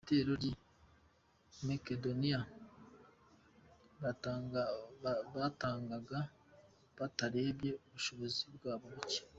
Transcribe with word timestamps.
Itorero 0.03 0.31
ry’i 0.41 0.53
Makedoniya, 1.67 2.41
batangaga 5.35 6.19
batarebye 6.99 7.69
ubushobozi 7.85 8.41
bwabo 8.55 8.85
buke. 8.95 9.19